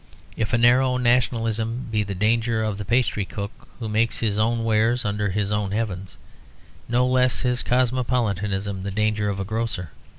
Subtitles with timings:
[0.35, 4.63] If a narrow nationalism be the danger of the pastry cook, who makes his own
[4.63, 6.17] wares under his own heavens,
[6.89, 9.91] no less is cosmopolitanism the danger of the grocer.